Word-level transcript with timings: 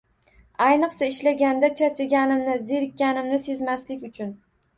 Ayniqsa, 0.67 1.09
ishlaganda. 1.11 1.69
Charchaganimni, 1.81 2.57
zerikkanimni 2.71 3.41
sezmaslik 3.45 4.09
uchun. 4.11 4.35